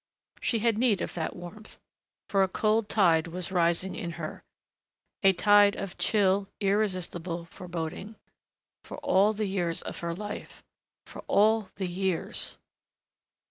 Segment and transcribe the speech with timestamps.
[0.41, 1.77] She had need of that warmth.
[2.27, 4.41] For a cold tide was rising in her,
[5.21, 8.15] a tide of chill, irresistible foreboding....
[8.83, 10.63] For all the years of her life....
[11.05, 12.57] For all the years....